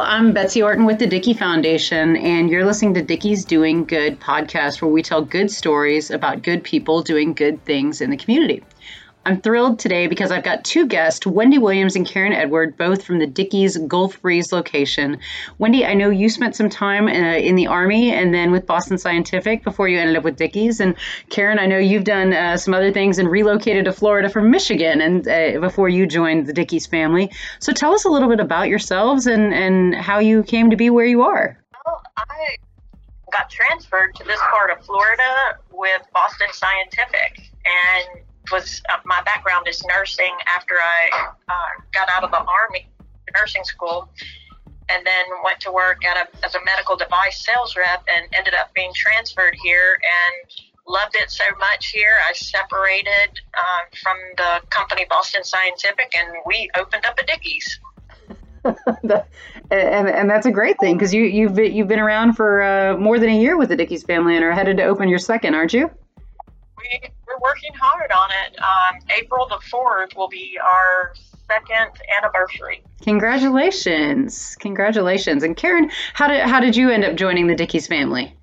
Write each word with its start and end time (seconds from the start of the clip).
I'm 0.00 0.32
Betsy 0.32 0.62
Orton 0.62 0.84
with 0.84 0.98
the 0.98 1.06
Dickey 1.06 1.34
Foundation, 1.34 2.16
and 2.16 2.48
you're 2.48 2.64
listening 2.64 2.94
to 2.94 3.02
Dickey's 3.02 3.44
Doing 3.44 3.84
Good 3.84 4.20
podcast, 4.20 4.80
where 4.80 4.90
we 4.90 5.02
tell 5.02 5.22
good 5.22 5.50
stories 5.50 6.10
about 6.10 6.42
good 6.42 6.62
people 6.62 7.02
doing 7.02 7.34
good 7.34 7.64
things 7.64 8.00
in 8.00 8.10
the 8.10 8.16
community. 8.16 8.62
I'm 9.28 9.42
thrilled 9.42 9.78
today 9.78 10.06
because 10.06 10.30
I've 10.30 10.42
got 10.42 10.64
two 10.64 10.86
guests, 10.86 11.26
Wendy 11.26 11.58
Williams 11.58 11.96
and 11.96 12.06
Karen 12.06 12.32
Edward, 12.32 12.78
both 12.78 13.04
from 13.04 13.18
the 13.18 13.26
Dickey's 13.26 13.76
Gulf 13.76 14.22
Breeze 14.22 14.52
location. 14.52 15.18
Wendy, 15.58 15.84
I 15.84 15.92
know 15.92 16.08
you 16.08 16.30
spent 16.30 16.56
some 16.56 16.70
time 16.70 17.08
uh, 17.08 17.36
in 17.36 17.54
the 17.54 17.66
Army 17.66 18.10
and 18.10 18.32
then 18.32 18.52
with 18.52 18.66
Boston 18.66 18.96
Scientific 18.96 19.64
before 19.64 19.86
you 19.86 19.98
ended 19.98 20.16
up 20.16 20.24
with 20.24 20.36
Dickey's. 20.36 20.80
And 20.80 20.94
Karen, 21.28 21.58
I 21.58 21.66
know 21.66 21.76
you've 21.76 22.04
done 22.04 22.32
uh, 22.32 22.56
some 22.56 22.72
other 22.72 22.90
things 22.90 23.18
and 23.18 23.30
relocated 23.30 23.84
to 23.84 23.92
Florida 23.92 24.30
from 24.30 24.50
Michigan 24.50 25.02
and 25.02 25.28
uh, 25.28 25.60
before 25.60 25.90
you 25.90 26.06
joined 26.06 26.46
the 26.46 26.54
Dickey's 26.54 26.86
family. 26.86 27.30
So 27.58 27.74
tell 27.74 27.92
us 27.92 28.06
a 28.06 28.08
little 28.08 28.30
bit 28.30 28.40
about 28.40 28.68
yourselves 28.68 29.26
and, 29.26 29.52
and 29.52 29.94
how 29.94 30.20
you 30.20 30.42
came 30.42 30.70
to 30.70 30.76
be 30.76 30.88
where 30.88 31.04
you 31.04 31.24
are. 31.24 31.62
Well, 31.84 32.02
I 32.16 32.56
got 33.30 33.50
transferred 33.50 34.14
to 34.14 34.24
this 34.24 34.40
part 34.48 34.70
of 34.70 34.82
Florida 34.86 35.58
with 35.70 36.00
Boston 36.14 36.48
Scientific. 36.50 37.50
And 37.66 38.24
was 38.50 38.82
uh, 38.90 38.98
my 39.04 39.22
background 39.22 39.66
is 39.68 39.84
nursing 39.84 40.34
after 40.56 40.74
I 40.74 41.30
uh, 41.48 41.82
got 41.92 42.08
out 42.10 42.24
of 42.24 42.30
the 42.30 42.38
army 42.38 42.88
nursing 43.34 43.64
school 43.64 44.08
and 44.88 45.06
then 45.06 45.24
went 45.44 45.60
to 45.60 45.72
work 45.72 46.04
at 46.04 46.16
a, 46.16 46.44
as 46.44 46.54
a 46.54 46.64
medical 46.64 46.96
device 46.96 47.44
sales 47.44 47.76
rep 47.76 48.02
and 48.14 48.26
ended 48.32 48.54
up 48.54 48.72
being 48.74 48.90
transferred 48.94 49.54
here 49.62 49.98
and 50.02 50.50
loved 50.86 51.14
it 51.16 51.30
so 51.30 51.44
much 51.58 51.88
here 51.88 52.16
I 52.26 52.32
separated 52.32 53.40
uh, 53.54 53.96
from 54.02 54.16
the 54.36 54.60
company 54.70 55.06
Boston 55.10 55.44
Scientific 55.44 56.14
and 56.18 56.28
we 56.46 56.70
opened 56.76 57.04
up 57.06 57.18
a 57.20 57.26
Dickey's 57.26 57.80
and, 59.70 60.08
and 60.08 60.30
that's 60.30 60.46
a 60.46 60.50
great 60.50 60.78
thing 60.80 60.96
because 60.96 61.14
you, 61.14 61.22
you've, 61.22 61.58
you've 61.58 61.88
been 61.88 62.00
around 62.00 62.34
for 62.34 62.62
uh, 62.62 62.96
more 62.96 63.18
than 63.18 63.30
a 63.30 63.38
year 63.38 63.56
with 63.56 63.68
the 63.68 63.76
Dickey's 63.76 64.02
family 64.02 64.34
and 64.34 64.44
are 64.44 64.52
headed 64.52 64.76
to 64.78 64.84
open 64.84 65.08
your 65.08 65.18
second, 65.18 65.54
aren't 65.54 65.72
you? 65.72 65.90
We, 66.78 67.08
we're 67.26 67.38
working 67.42 67.72
hard 67.74 68.10
on 68.12 68.30
it. 68.46 68.58
Um, 68.58 69.00
April 69.18 69.46
the 69.48 69.60
4th 69.70 70.16
will 70.16 70.28
be 70.28 70.58
our 70.62 71.12
second 71.48 71.90
anniversary. 72.18 72.82
Congratulations. 73.02 74.56
Congratulations. 74.60 75.42
And 75.42 75.56
Karen, 75.56 75.90
how 76.14 76.28
did, 76.28 76.42
how 76.42 76.60
did 76.60 76.76
you 76.76 76.90
end 76.90 77.04
up 77.04 77.16
joining 77.16 77.46
the 77.46 77.54
Dickey's 77.54 77.86
family? 77.86 78.34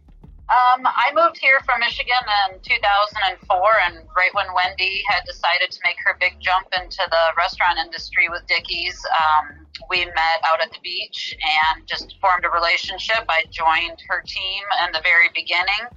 Um, 0.46 0.86
I 0.86 1.10
moved 1.16 1.38
here 1.42 1.60
from 1.66 1.80
Michigan 1.80 2.22
in 2.54 2.60
2004, 2.62 3.42
and 3.88 3.98
right 4.16 4.30
when 4.34 4.46
Wendy 4.54 5.02
had 5.10 5.26
decided 5.26 5.72
to 5.72 5.80
make 5.84 5.98
her 6.06 6.16
big 6.20 6.38
jump 6.40 6.68
into 6.78 7.02
the 7.10 7.34
restaurant 7.36 7.80
industry 7.80 8.30
with 8.30 8.46
Dickey's, 8.46 9.02
um, 9.10 9.66
we 9.90 10.06
met 10.06 10.40
out 10.46 10.62
at 10.62 10.72
the 10.72 10.78
beach 10.84 11.36
and 11.42 11.88
just 11.88 12.16
formed 12.22 12.46
a 12.46 12.50
relationship. 12.50 13.26
I 13.28 13.46
joined 13.50 13.98
her 14.08 14.22
team 14.22 14.64
in 14.86 14.92
the 14.94 15.02
very 15.02 15.30
beginning 15.34 15.90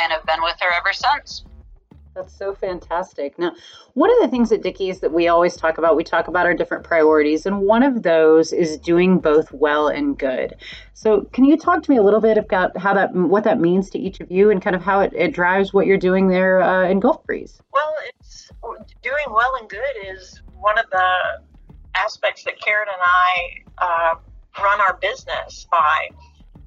and 0.00 0.12
have 0.12 0.26
been 0.26 0.42
with 0.42 0.56
her 0.60 0.72
ever 0.74 0.92
since. 0.92 1.44
That's 2.14 2.36
so 2.36 2.54
fantastic. 2.54 3.38
Now, 3.38 3.52
one 3.94 4.10
of 4.10 4.16
the 4.20 4.28
things 4.28 4.52
at 4.52 4.62
Dickey's 4.62 5.00
that 5.00 5.12
we 5.12 5.28
always 5.28 5.56
talk 5.56 5.78
about, 5.78 5.96
we 5.96 6.04
talk 6.04 6.28
about 6.28 6.44
our 6.44 6.52
different 6.52 6.84
priorities, 6.84 7.46
and 7.46 7.60
one 7.62 7.82
of 7.82 8.02
those 8.02 8.52
is 8.52 8.76
doing 8.78 9.18
both 9.18 9.50
well 9.50 9.88
and 9.88 10.18
good. 10.18 10.54
So, 10.92 11.22
can 11.32 11.46
you 11.46 11.56
talk 11.56 11.82
to 11.82 11.90
me 11.90 11.96
a 11.96 12.02
little 12.02 12.20
bit 12.20 12.36
about 12.36 12.76
how 12.76 12.92
that, 12.94 13.14
what 13.14 13.44
that 13.44 13.60
means 13.60 13.88
to 13.90 13.98
each 13.98 14.20
of 14.20 14.30
you, 14.30 14.50
and 14.50 14.60
kind 14.60 14.76
of 14.76 14.82
how 14.82 15.00
it, 15.00 15.14
it 15.14 15.32
drives 15.32 15.72
what 15.72 15.86
you're 15.86 15.96
doing 15.96 16.28
there 16.28 16.60
uh, 16.60 16.86
in 16.86 17.00
Gulf 17.00 17.24
Breeze? 17.24 17.62
Well, 17.72 17.94
it's 18.08 18.50
doing 19.02 19.24
well 19.30 19.56
and 19.58 19.68
good 19.68 19.80
is 20.04 20.42
one 20.60 20.78
of 20.78 20.84
the 20.90 21.40
aspects 21.96 22.44
that 22.44 22.60
Karen 22.60 22.88
and 22.92 23.02
I 23.02 24.12
uh, 24.12 24.62
run 24.62 24.80
our 24.82 24.98
business 25.00 25.66
by. 25.70 26.08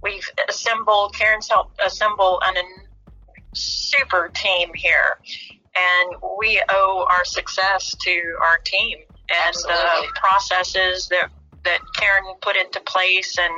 We've 0.01 0.27
assembled, 0.49 1.15
Karen's 1.15 1.49
helped 1.49 1.79
assemble 1.83 2.39
an 2.43 2.55
super 3.55 4.29
team 4.33 4.71
here, 4.75 5.17
and 5.75 6.15
we 6.39 6.61
owe 6.69 7.07
our 7.09 7.25
success 7.25 7.95
to 8.01 8.21
our 8.41 8.57
team 8.63 8.99
and 9.29 9.47
Absolutely. 9.47 10.07
the 10.07 10.19
processes 10.19 11.07
that 11.09 11.31
that 11.63 11.79
Karen 11.97 12.35
put 12.41 12.55
into 12.55 12.79
place 12.81 13.37
and 13.39 13.53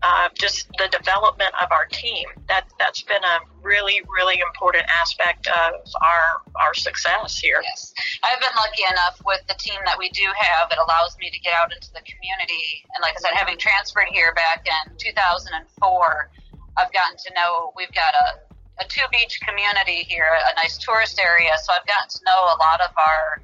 uh, 0.00 0.28
just 0.38 0.68
the 0.78 0.86
development 0.96 1.50
of 1.60 1.68
our 1.72 1.86
team. 1.90 2.26
That 2.46 2.66
that's 2.78 3.02
been 3.02 3.22
a 3.24 3.38
really 3.62 4.00
really 4.16 4.40
important 4.40 4.84
aspect 5.02 5.48
of 5.48 5.74
our 6.00 6.24
our 6.62 6.74
success 6.74 7.38
here. 7.38 7.60
Yes, 7.62 7.92
I've 8.22 8.40
been 8.40 8.54
lucky 8.54 8.82
enough 8.90 9.20
with 9.26 9.42
the 9.48 9.54
team 9.58 9.80
that 9.86 9.98
we 9.98 10.08
do 10.10 10.26
have. 10.38 10.70
It 10.70 10.78
allows 10.78 11.16
me 11.18 11.30
to 11.30 11.38
get 11.40 11.52
out 11.54 11.72
into 11.72 11.90
the 11.92 12.02
community, 12.06 12.86
and 12.94 13.02
like 13.02 13.14
I 13.18 13.20
said, 13.20 13.34
having 13.34 13.58
transferred 13.58 14.08
here 14.12 14.32
back 14.34 14.66
in 14.66 14.96
2004, 14.96 16.30
I've 16.78 16.92
gotten 16.92 17.18
to 17.18 17.34
know 17.34 17.72
we've 17.76 17.92
got 17.92 18.14
a 18.14 18.47
a 18.80 18.84
two 18.84 19.04
beach 19.10 19.40
community 19.46 20.04
here, 20.06 20.28
a 20.28 20.54
nice 20.56 20.78
tourist 20.78 21.18
area. 21.18 21.50
So 21.62 21.72
I've 21.72 21.86
gotten 21.86 22.08
to 22.08 22.20
know 22.24 22.44
a 22.54 22.58
lot 22.58 22.80
of 22.80 22.90
our 22.96 23.42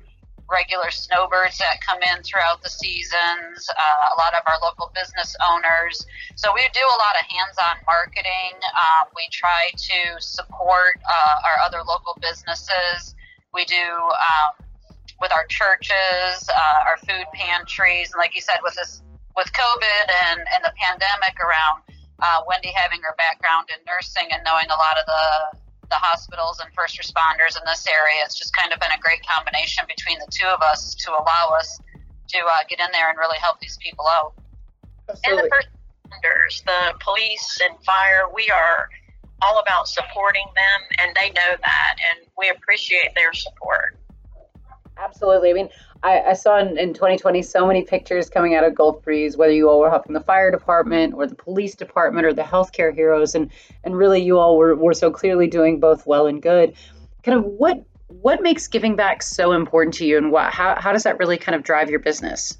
regular 0.50 0.90
snowbirds 0.90 1.58
that 1.58 1.80
come 1.80 1.98
in 2.02 2.22
throughout 2.22 2.62
the 2.62 2.68
seasons, 2.68 3.68
uh, 3.70 4.14
a 4.14 4.16
lot 4.16 4.34
of 4.34 4.42
our 4.46 4.58
local 4.62 4.92
business 4.94 5.34
owners. 5.50 6.06
So 6.36 6.52
we 6.54 6.60
do 6.72 6.84
a 6.84 6.98
lot 7.00 7.16
of 7.18 7.24
hands 7.26 7.56
on 7.58 7.76
marketing. 7.86 8.54
Um, 8.60 9.08
we 9.16 9.28
try 9.32 9.70
to 9.72 10.20
support 10.20 11.00
uh, 11.08 11.48
our 11.48 11.64
other 11.64 11.82
local 11.86 12.18
businesses. 12.20 13.14
We 13.52 13.64
do 13.64 13.80
um, 13.80 14.52
with 15.20 15.32
our 15.32 15.46
churches, 15.48 16.48
uh, 16.50 16.88
our 16.88 16.98
food 16.98 17.26
pantries, 17.32 18.12
and 18.12 18.18
like 18.18 18.34
you 18.34 18.42
said, 18.42 18.60
with 18.62 18.74
this 18.74 19.00
with 19.36 19.50
COVID 19.50 20.06
and, 20.30 20.40
and 20.40 20.62
the 20.62 20.72
pandemic 20.78 21.34
around, 21.42 21.82
uh, 22.24 22.40
Wendy 22.48 22.72
having 22.72 23.04
her 23.04 23.12
background 23.20 23.68
in 23.68 23.76
nursing 23.84 24.32
and 24.32 24.40
knowing 24.48 24.66
a 24.72 24.78
lot 24.80 24.96
of 24.96 25.04
the 25.04 25.24
the 25.92 26.00
hospitals 26.00 26.60
and 26.64 26.72
first 26.72 26.96
responders 26.96 27.60
in 27.60 27.62
this 27.68 27.84
area, 27.86 28.24
it's 28.24 28.34
just 28.34 28.56
kind 28.56 28.72
of 28.72 28.80
been 28.80 28.90
a 28.90 29.00
great 29.04 29.20
combination 29.28 29.84
between 29.86 30.18
the 30.18 30.26
two 30.32 30.48
of 30.48 30.62
us 30.62 30.94
to 30.96 31.12
allow 31.12 31.52
us 31.52 31.78
to 32.28 32.38
uh, 32.40 32.64
get 32.68 32.80
in 32.80 32.88
there 32.92 33.10
and 33.10 33.18
really 33.18 33.36
help 33.38 33.60
these 33.60 33.76
people 33.84 34.06
out. 34.08 34.32
Absolutely. 35.08 35.28
And 35.28 35.44
the 35.44 35.50
first 35.52 35.68
responders, 36.08 36.64
the 36.64 36.94
police 37.04 37.60
and 37.68 37.76
fire, 37.84 38.24
we 38.32 38.48
are 38.50 38.88
all 39.42 39.60
about 39.60 39.86
supporting 39.86 40.46
them, 40.56 40.80
and 41.04 41.14
they 41.14 41.28
know 41.30 41.52
that, 41.60 41.94
and 42.08 42.26
we 42.38 42.48
appreciate 42.48 43.12
their 43.14 43.32
support. 43.32 43.98
Absolutely. 45.04 45.50
I 45.50 45.52
mean, 45.52 45.68
I, 46.02 46.20
I 46.20 46.32
saw 46.32 46.58
in, 46.58 46.78
in 46.78 46.94
2020 46.94 47.42
so 47.42 47.66
many 47.66 47.82
pictures 47.82 48.30
coming 48.30 48.54
out 48.54 48.64
of 48.64 48.74
Gulf 48.74 49.02
Breeze, 49.02 49.36
whether 49.36 49.52
you 49.52 49.68
all 49.68 49.80
were 49.80 49.90
helping 49.90 50.14
the 50.14 50.20
fire 50.20 50.50
department 50.50 51.14
or 51.14 51.26
the 51.26 51.34
police 51.34 51.74
department 51.74 52.26
or 52.26 52.32
the 52.32 52.42
healthcare 52.42 52.94
heroes, 52.94 53.34
and 53.34 53.50
and 53.84 53.96
really 53.96 54.22
you 54.22 54.38
all 54.38 54.56
were, 54.56 54.74
were 54.74 54.94
so 54.94 55.10
clearly 55.10 55.46
doing 55.46 55.80
both 55.80 56.06
well 56.06 56.26
and 56.26 56.40
good. 56.40 56.74
Kind 57.22 57.38
of 57.38 57.44
what 57.44 57.84
what 58.08 58.42
makes 58.42 58.68
giving 58.68 58.96
back 58.96 59.22
so 59.22 59.52
important 59.52 59.94
to 59.94 60.06
you, 60.06 60.16
and 60.16 60.32
what 60.32 60.52
how 60.52 60.74
how 60.80 60.92
does 60.92 61.02
that 61.02 61.18
really 61.18 61.36
kind 61.36 61.54
of 61.54 61.62
drive 61.62 61.90
your 61.90 62.00
business? 62.00 62.56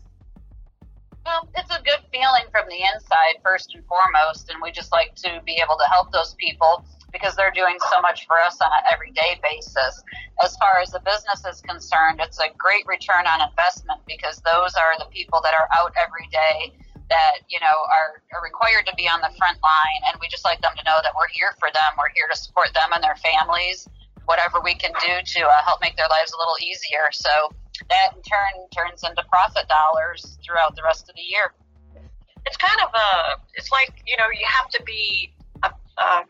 Well, 1.24 1.48
it's 1.56 1.70
a 1.70 1.82
good 1.82 2.00
feeling 2.12 2.44
from 2.50 2.68
the 2.68 2.80
inside, 2.94 3.40
first 3.42 3.74
and 3.74 3.82
foremost, 3.86 4.50
and 4.50 4.60
we 4.62 4.70
just 4.70 4.92
like 4.92 5.14
to 5.16 5.40
be 5.46 5.54
able 5.64 5.76
to 5.78 5.88
help 5.90 6.12
those 6.12 6.34
people 6.34 6.84
because 7.14 7.38
they're 7.38 7.54
doing 7.54 7.78
so 7.94 8.02
much 8.02 8.26
for 8.26 8.42
us 8.42 8.58
on 8.58 8.66
an 8.74 8.84
everyday 8.90 9.38
basis. 9.38 10.02
As 10.42 10.58
far 10.58 10.82
as 10.82 10.90
the 10.90 10.98
business 11.06 11.46
is 11.46 11.62
concerned, 11.62 12.18
it's 12.18 12.42
a 12.42 12.50
great 12.58 12.82
return 12.90 13.30
on 13.30 13.38
investment 13.46 14.02
because 14.10 14.42
those 14.42 14.74
are 14.74 14.98
the 14.98 15.06
people 15.14 15.38
that 15.46 15.54
are 15.54 15.70
out 15.70 15.94
every 15.94 16.26
day 16.34 16.74
that 17.06 17.46
you 17.46 17.60
know 17.62 17.78
are, 17.94 18.18
are 18.34 18.42
required 18.42 18.82
to 18.90 18.94
be 18.98 19.06
on 19.06 19.22
the 19.22 19.30
front 19.38 19.60
line 19.62 20.00
and 20.10 20.18
we 20.18 20.26
just 20.26 20.42
like 20.42 20.58
them 20.64 20.74
to 20.74 20.82
know 20.82 20.98
that 21.06 21.14
we're 21.14 21.30
here 21.30 21.54
for 21.62 21.70
them. 21.70 21.90
We're 21.94 22.10
here 22.18 22.26
to 22.26 22.36
support 22.36 22.74
them 22.74 22.90
and 22.90 22.98
their 22.98 23.16
families 23.22 23.86
whatever 24.26 24.60
we 24.60 24.74
can 24.74 24.92
do 25.00 25.12
to 25.24 25.40
uh, 25.46 25.52
help 25.64 25.80
make 25.80 25.96
their 25.96 26.08
lives 26.08 26.32
a 26.32 26.38
little 26.38 26.56
easier. 26.60 27.12
So 27.12 27.52
that 27.88 28.16
in 28.16 28.22
turn 28.22 28.68
turns 28.72 29.02
into 29.04 29.22
profit 29.30 29.68
dollars 29.68 30.38
throughout 30.44 30.76
the 30.76 30.82
rest 30.82 31.08
of 31.08 31.16
the 31.16 31.22
year. 31.22 31.52
It's 32.46 32.56
kind 32.56 32.80
of 32.82 32.90
a 32.92 33.40
it's 33.54 33.70
like 33.72 34.02
you 34.06 34.16
know 34.16 34.26
you 34.32 34.46
have 34.46 34.68
to 34.70 34.82
be 34.84 35.32
a, 35.62 35.70
a 35.98 36.24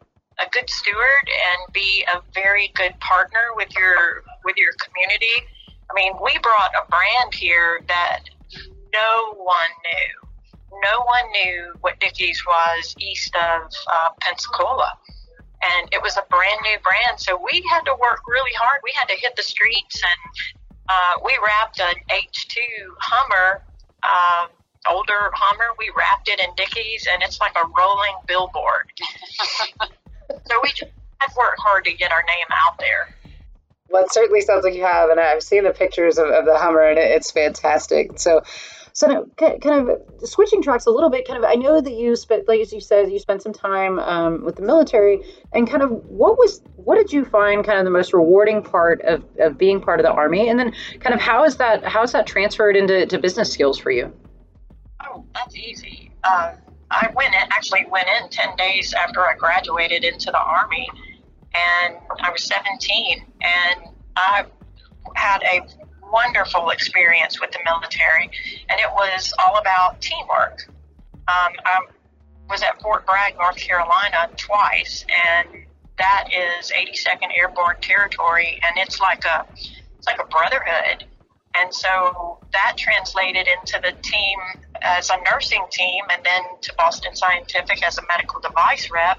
good 0.54 0.70
steward 0.70 1.26
and 1.26 1.72
be 1.72 2.06
a 2.14 2.20
very 2.32 2.70
good 2.74 2.98
partner 3.00 3.50
with 3.56 3.68
your 3.76 4.22
with 4.44 4.56
your 4.56 4.70
community. 4.78 5.42
I 5.90 5.94
mean, 5.94 6.12
we 6.22 6.38
brought 6.42 6.70
a 6.78 6.88
brand 6.88 7.34
here 7.34 7.80
that 7.88 8.20
no 8.94 9.34
one 9.34 9.72
knew. 9.82 10.14
No 10.82 11.00
one 11.02 11.32
knew 11.32 11.74
what 11.80 11.98
Dickey's 12.00 12.42
was 12.46 12.94
east 12.98 13.34
of 13.36 13.62
uh, 13.62 14.08
Pensacola. 14.20 14.92
And 15.62 15.88
it 15.92 16.02
was 16.02 16.16
a 16.16 16.24
brand 16.30 16.60
new 16.62 16.78
brand. 16.82 17.18
So 17.18 17.40
we 17.40 17.62
had 17.70 17.82
to 17.82 17.92
work 17.92 18.20
really 18.28 18.52
hard. 18.58 18.80
We 18.84 18.92
had 18.94 19.06
to 19.08 19.14
hit 19.14 19.34
the 19.36 19.42
streets 19.42 20.02
and 20.02 20.54
uh, 20.88 21.20
we 21.24 21.32
wrapped 21.42 21.80
an 21.80 21.94
H2 22.10 22.60
Hummer, 23.00 23.62
uh, 24.02 24.46
older 24.90 25.30
Hummer. 25.32 25.70
We 25.78 25.90
wrapped 25.96 26.28
it 26.28 26.40
in 26.40 26.54
Dickey's, 26.56 27.06
and 27.10 27.22
it's 27.22 27.40
like 27.40 27.54
a 27.56 27.66
rolling 27.76 28.14
billboard. 28.26 28.90
to 31.84 31.92
get 31.92 32.10
our 32.10 32.22
name 32.22 32.46
out 32.50 32.78
there. 32.78 33.14
Well, 33.90 34.04
it 34.04 34.12
certainly 34.12 34.40
sounds 34.40 34.64
like 34.64 34.74
you 34.74 34.84
have, 34.84 35.10
and 35.10 35.20
I've 35.20 35.42
seen 35.42 35.64
the 35.64 35.70
pictures 35.72 36.18
of, 36.18 36.26
of 36.26 36.46
the 36.46 36.56
Hummer, 36.56 36.82
and 36.82 36.98
it's 36.98 37.30
fantastic. 37.30 38.18
So, 38.18 38.42
So 38.92 39.08
now, 39.08 39.24
kind 39.36 39.90
of 39.90 40.00
switching 40.28 40.62
tracks 40.62 40.86
a 40.86 40.90
little 40.90 41.10
bit. 41.10 41.26
Kind 41.26 41.42
of, 41.42 41.50
I 41.50 41.54
know 41.54 41.80
that 41.80 41.92
you 41.92 42.14
spent, 42.14 42.46
like 42.46 42.60
as 42.60 42.72
you 42.72 42.80
said, 42.80 43.10
you 43.10 43.18
spent 43.18 43.42
some 43.42 43.52
time 43.52 43.98
um, 43.98 44.44
with 44.44 44.54
the 44.54 44.62
military, 44.62 45.20
and 45.52 45.68
kind 45.68 45.82
of 45.82 45.90
what 45.90 46.38
was, 46.38 46.62
what 46.76 46.94
did 46.94 47.12
you 47.12 47.24
find 47.24 47.64
kind 47.64 47.78
of 47.78 47.84
the 47.84 47.90
most 47.90 48.12
rewarding 48.12 48.62
part 48.62 49.00
of, 49.02 49.24
of 49.40 49.58
being 49.58 49.80
part 49.80 49.98
of 49.98 50.06
the 50.06 50.12
army, 50.12 50.48
and 50.48 50.60
then 50.60 50.72
kind 51.00 51.12
of 51.12 51.20
how 51.20 51.44
is 51.44 51.56
that 51.56 51.84
how 51.84 52.04
is 52.04 52.12
that 52.12 52.26
transferred 52.26 52.76
into 52.76 53.04
to 53.06 53.18
business 53.18 53.52
skills 53.52 53.78
for 53.78 53.90
you? 53.90 54.12
Oh, 55.04 55.24
that's 55.34 55.56
easy. 55.56 56.12
Um, 56.22 56.52
I 56.90 57.10
went 57.16 57.34
in, 57.34 57.40
actually 57.50 57.86
went 57.90 58.06
in 58.06 58.30
ten 58.30 58.54
days 58.54 58.94
after 58.94 59.20
I 59.22 59.34
graduated 59.36 60.04
into 60.04 60.30
the 60.30 60.38
army, 60.38 60.88
and 61.54 61.96
I 62.20 62.30
was 62.30 62.44
17, 62.44 63.24
and 63.42 63.88
I 64.16 64.44
had 65.14 65.42
a 65.42 65.60
wonderful 66.10 66.70
experience 66.70 67.40
with 67.40 67.50
the 67.52 67.58
military, 67.64 68.30
and 68.68 68.80
it 68.80 68.90
was 68.92 69.32
all 69.44 69.58
about 69.58 70.00
teamwork. 70.00 70.66
Um, 71.26 71.52
I 71.64 71.80
was 72.48 72.62
at 72.62 72.80
Fort 72.82 73.06
Bragg, 73.06 73.36
North 73.36 73.56
Carolina, 73.56 74.30
twice, 74.36 75.04
and 75.26 75.64
that 75.98 76.28
is 76.32 76.70
82nd 76.70 77.36
Airborne 77.36 77.76
Territory, 77.80 78.60
and 78.62 78.76
it's 78.76 79.00
like 79.00 79.24
a 79.24 79.46
it's 79.98 80.06
like 80.06 80.20
a 80.20 80.26
brotherhood. 80.26 81.04
And 81.56 81.72
so 81.72 82.38
that 82.52 82.74
translated 82.76 83.46
into 83.46 83.80
the 83.80 83.92
team 84.02 84.38
as 84.82 85.08
a 85.10 85.16
nursing 85.30 85.64
team, 85.70 86.04
and 86.10 86.22
then 86.24 86.42
to 86.62 86.74
Boston 86.76 87.14
Scientific 87.14 87.86
as 87.86 87.96
a 87.98 88.02
medical 88.08 88.40
device 88.40 88.90
rep. 88.90 89.18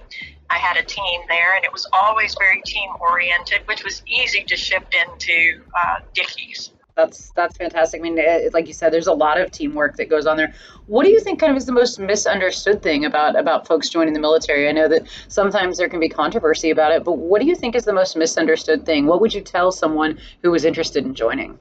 I 0.50 0.58
had 0.58 0.78
a 0.78 0.84
team 0.84 1.22
there, 1.28 1.56
and 1.56 1.66
it 1.66 1.74
was 1.74 1.88
always 1.92 2.36
very 2.38 2.62
team 2.66 2.90
oriented, 3.00 3.62
which 3.66 3.84
was 3.84 4.04
easy 4.08 4.44
to 4.44 4.56
shift 4.56 4.96
into 4.96 5.62
uh, 5.76 6.00
Dickey's. 6.14 6.72
That's 6.96 7.32
that's 7.32 7.58
fantastic. 7.58 8.00
I 8.00 8.04
mean, 8.04 8.18
it, 8.18 8.54
like 8.54 8.68
you 8.68 8.74
said, 8.74 8.94
there's 8.94 9.08
a 9.08 9.14
lot 9.14 9.40
of 9.40 9.52
teamwork 9.52 9.98
that 9.98 10.10
goes 10.10 10.26
on 10.26 10.38
there. 10.38 10.54
What 10.88 11.04
do 11.04 11.12
you 11.12 11.20
think 11.20 11.42
kind 11.42 11.52
of 11.52 11.58
is 11.58 11.66
the 11.66 11.74
most 11.74 12.00
misunderstood 12.00 12.82
thing 12.82 13.04
about 13.04 13.38
about 13.38 13.68
folks 13.68 13.90
joining 13.90 14.14
the 14.14 14.20
military? 14.22 14.70
I 14.70 14.72
know 14.72 14.88
that 14.88 15.06
sometimes 15.28 15.78
there 15.78 15.90
can 15.90 16.00
be 16.00 16.08
controversy 16.08 16.70
about 16.70 16.94
it, 16.94 17.04
but 17.04 17.18
what 17.18 17.42
do 17.42 17.48
you 17.48 17.56
think 17.56 17.76
is 17.76 17.84
the 17.84 17.94
most 17.94 18.16
misunderstood 18.16 18.86
thing? 18.86 19.08
What 19.08 19.20
would 19.20 19.34
you 19.34 19.42
tell 19.42 19.74
someone 19.74 20.20
who 20.42 20.52
was 20.52 20.64
interested 20.64 21.06
in 21.06 21.14
joining? 21.16 21.60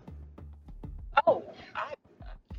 Oh, 1.27 1.43
I, 1.75 1.95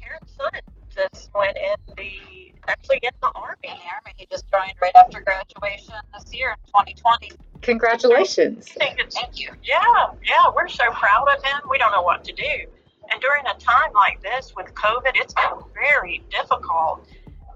Karen's 0.01 0.31
son 0.35 0.51
just 0.93 1.29
went 1.33 1.55
in 1.55 1.95
the 1.95 2.34
actually 2.67 2.99
in 3.03 3.11
the 3.21 3.31
Army. 3.35 3.57
In 3.63 3.71
the 3.71 3.89
Army. 3.93 4.13
He 4.17 4.27
just 4.31 4.45
joined 4.51 4.73
right 4.81 4.95
after 4.95 5.21
graduation 5.21 5.95
this 6.13 6.33
year 6.33 6.51
in 6.51 6.57
2020. 6.67 7.31
Congratulations. 7.61 8.67
Thank 8.69 8.99
you. 9.39 9.49
Yeah, 9.63 9.81
yeah, 10.23 10.51
we're 10.55 10.67
so 10.67 10.85
proud 10.91 11.27
of 11.35 11.43
him. 11.43 11.61
We 11.69 11.77
don't 11.77 11.91
know 11.91 12.03
what 12.03 12.23
to 12.25 12.33
do. 12.33 12.67
And 13.11 13.21
during 13.21 13.43
a 13.45 13.57
time 13.59 13.91
like 13.93 14.21
this 14.21 14.53
with 14.55 14.73
COVID, 14.73 15.11
it's 15.15 15.33
been 15.33 15.63
very 15.73 16.23
difficult. 16.31 17.07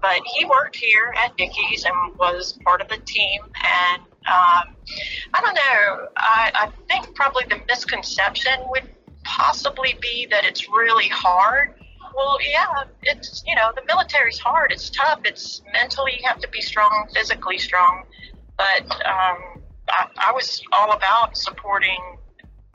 But 0.02 0.20
he 0.34 0.44
worked 0.46 0.76
here 0.76 1.14
at 1.22 1.36
Dickey's 1.36 1.84
and 1.84 2.16
was 2.18 2.58
part 2.64 2.80
of 2.80 2.88
the 2.88 2.98
team. 2.98 3.42
And 3.44 4.02
um, 4.26 4.74
I 5.34 5.40
don't 5.40 5.54
know, 5.54 6.08
I, 6.16 6.52
I 6.54 6.70
think 6.88 7.14
probably 7.14 7.44
the 7.48 7.60
misconception 7.68 8.52
would 8.68 8.88
possibly 9.24 9.96
be 10.00 10.26
that 10.30 10.44
it's 10.44 10.68
really 10.68 11.08
hard 11.08 11.74
well, 12.14 12.38
yeah, 12.42 12.84
it's 13.02 13.42
you 13.46 13.54
know 13.54 13.72
the 13.74 13.82
military's 13.86 14.38
hard. 14.38 14.72
It's 14.72 14.90
tough. 14.90 15.20
It's 15.24 15.62
mentally 15.72 16.12
you 16.18 16.28
have 16.28 16.40
to 16.40 16.48
be 16.48 16.60
strong, 16.60 17.08
physically 17.14 17.58
strong. 17.58 18.04
But 18.56 18.90
um, 19.06 19.62
I, 19.88 20.06
I 20.18 20.32
was 20.32 20.62
all 20.72 20.92
about 20.92 21.36
supporting 21.36 22.18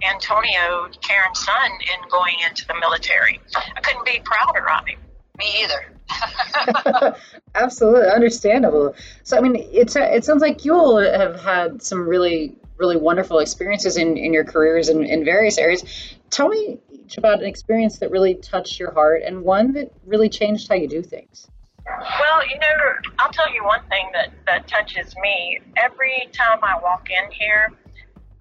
Antonio, 0.04 0.90
Karen's 1.02 1.40
son, 1.46 1.72
in 1.72 2.10
going 2.10 2.36
into 2.48 2.66
the 2.68 2.76
military. 2.80 3.40
I 3.56 3.82
couldn't 3.82 4.06
be 4.06 4.22
prouder 4.24 4.70
of 4.70 4.88
him. 4.88 5.00
Me 5.38 5.64
either. 5.64 7.16
Absolutely 7.56 8.10
understandable. 8.10 8.96
So 9.24 9.38
I 9.38 9.42
mean, 9.42 9.56
it's 9.56 9.96
it 9.96 10.26
sounds 10.26 10.42
like 10.42 10.66
you 10.66 10.74
all 10.74 10.98
have 10.98 11.42
had 11.42 11.82
some 11.82 12.08
really 12.08 12.56
really 12.78 12.98
wonderful 12.98 13.40
experiences 13.40 13.98
in, 13.98 14.18
in 14.18 14.34
your 14.34 14.44
careers 14.44 14.90
in, 14.90 15.06
in 15.06 15.24
various 15.24 15.58
areas. 15.58 15.84
Tell 16.30 16.50
me 16.50 16.80
each 17.06 17.18
about 17.18 17.40
an 17.40 17.46
experience 17.46 18.00
that 18.00 18.12
really 18.12 18.36
touched 18.36 18.80
your 18.80 18.92
heart 18.92 19.22
and 19.26 19.44
one 19.44 19.74
that 19.74 19.92
really 20.06 20.30
changed 20.30 20.68
how 20.68 20.76
you 20.76 20.88
do 20.88 21.02
things. 21.02 21.48
Well, 21.86 22.48
you 22.48 22.58
know, 22.60 23.12
I'll 23.20 23.32
tell 23.32 23.54
you 23.54 23.64
one 23.64 23.82
thing 23.90 24.10
that, 24.14 24.32
that 24.48 24.68
touches 24.68 25.16
me. 25.22 25.60
Every 25.78 26.30
time 26.34 26.60
I 26.64 26.80
walk 26.82 27.10
in 27.10 27.32
here, 27.32 27.72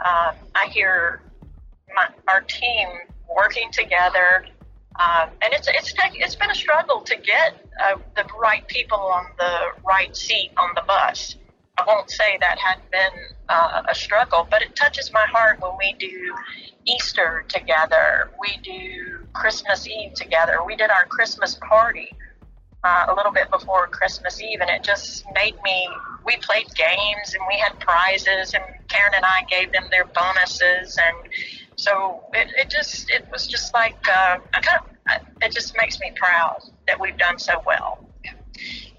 um, 0.05 0.34
I 0.55 0.69
hear 0.70 1.20
my, 1.94 2.08
our 2.28 2.40
team 2.40 2.88
working 3.34 3.70
together. 3.70 4.46
Um, 4.99 5.31
and 5.43 5.52
it's 5.52 5.67
it's 5.67 5.93
it's 6.14 6.37
been 6.37 6.52
a 6.52 6.55
struggle 6.55 7.00
to 7.00 7.17
get 7.17 7.67
uh, 7.82 7.96
the 8.14 8.25
right 8.40 8.67
people 8.69 8.99
on 8.99 9.26
the 9.38 9.82
right 9.87 10.17
seat 10.17 10.52
on 10.56 10.70
the 10.76 10.82
bus. 10.87 11.34
I 11.76 11.84
won't 11.86 12.08
say 12.10 12.38
that 12.40 12.58
had 12.58 12.78
been 12.92 13.20
uh, 13.48 13.82
a 13.88 13.94
struggle, 13.94 14.46
but 14.48 14.62
it 14.62 14.76
touches 14.76 15.12
my 15.12 15.26
heart 15.28 15.60
when 15.60 15.72
we 15.78 15.94
do 15.98 16.32
Easter 16.84 17.44
together. 17.48 18.30
We 18.40 18.58
do 18.62 19.26
Christmas 19.32 19.88
Eve 19.88 20.14
together. 20.14 20.58
We 20.64 20.76
did 20.76 20.90
our 20.90 21.04
Christmas 21.06 21.58
party 21.68 22.10
uh, 22.84 23.06
a 23.08 23.14
little 23.14 23.32
bit 23.32 23.50
before 23.50 23.88
Christmas 23.88 24.40
Eve, 24.40 24.60
and 24.60 24.70
it 24.70 24.84
just 24.84 25.24
made 25.34 25.56
me. 25.64 25.88
We 26.24 26.36
played 26.36 26.66
games 26.74 27.34
and 27.34 27.42
we 27.48 27.58
had 27.58 27.80
prizes, 27.80 28.54
and 28.54 28.62
Karen 28.88 29.12
and 29.16 29.24
I 29.24 29.42
gave 29.50 29.72
them 29.72 29.84
their 29.90 30.04
bonuses, 30.04 30.96
and 30.96 31.32
so 31.76 32.22
it, 32.34 32.48
it 32.56 32.70
just 32.70 33.10
it 33.10 33.26
was 33.32 33.48
just 33.48 33.74
like 33.74 33.96
uh, 34.08 34.38
I 34.54 34.60
kind 34.60 34.80
of 34.80 35.22
it 35.42 35.52
just 35.52 35.74
makes 35.76 35.98
me 35.98 36.12
proud 36.14 36.60
that 36.86 37.00
we've 37.00 37.18
done 37.18 37.38
so 37.38 37.60
well. 37.66 37.98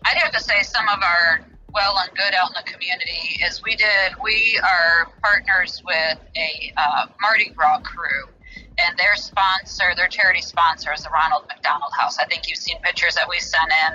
I'd 0.07 0.17
have 0.17 0.33
to 0.33 0.43
say 0.43 0.61
some 0.61 0.87
of 0.89 0.99
our 1.01 1.41
well 1.75 1.99
and 1.99 2.09
good 2.15 2.33
out 2.39 2.49
in 2.49 2.55
the 2.55 2.71
community 2.71 3.43
is 3.43 3.61
we 3.61 3.75
did 3.75 4.15
we 4.23 4.57
are 4.63 5.11
partners 5.21 5.83
with 5.85 6.17
a 6.37 6.73
uh, 6.77 7.07
Mardi 7.21 7.51
Gras 7.51 7.79
crew 7.79 8.31
and 8.79 8.97
their 8.97 9.15
sponsor, 9.15 9.95
their 9.95 10.07
charity 10.07 10.41
sponsor 10.41 10.91
is 10.93 11.03
the 11.03 11.09
Ronald 11.09 11.45
McDonald 11.47 11.91
House. 11.97 12.17
I 12.19 12.25
think 12.25 12.49
you've 12.49 12.59
seen 12.59 12.77
pictures 12.83 13.15
that 13.15 13.27
we 13.29 13.39
sent 13.39 13.71
in. 13.71 13.93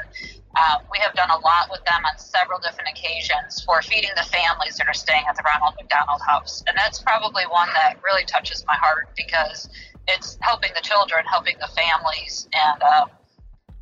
Um, 0.57 0.83
we 0.91 0.99
have 0.99 1.15
done 1.15 1.31
a 1.31 1.37
lot 1.37 1.69
with 1.71 1.85
them 1.85 2.03
on 2.05 2.19
several 2.19 2.59
different 2.59 2.89
occasions 2.91 3.63
for 3.63 3.83
feeding 3.83 4.11
the 4.17 4.25
families 4.25 4.77
that 4.77 4.89
are 4.89 4.97
staying 4.97 5.25
at 5.29 5.37
the 5.37 5.45
Ronald 5.45 5.77
McDonald 5.79 6.21
House. 6.27 6.65
And 6.67 6.77
that's 6.77 7.01
probably 7.03 7.45
one 7.51 7.69
that 7.75 8.01
really 8.03 8.25
touches 8.25 8.65
my 8.67 8.77
heart 8.77 9.11
because 9.17 9.69
it's 10.09 10.39
helping 10.41 10.71
the 10.75 10.83
children, 10.83 11.25
helping 11.31 11.57
the 11.61 11.69
families, 11.69 12.49
and 12.53 12.83
uh, 12.83 13.07